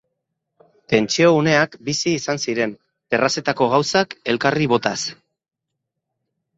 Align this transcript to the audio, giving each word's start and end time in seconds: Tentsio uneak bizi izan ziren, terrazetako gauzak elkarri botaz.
Tentsio 0.93 1.29
uneak 1.41 1.77
bizi 1.91 2.15
izan 2.21 2.43
ziren, 2.45 2.75
terrazetako 3.15 3.71
gauzak 3.77 4.19
elkarri 4.35 4.73
botaz. 4.77 4.99